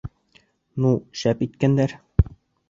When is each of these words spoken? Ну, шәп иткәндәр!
Ну, 0.85 0.93
шәп 1.25 1.45
иткәндәр! 1.49 1.95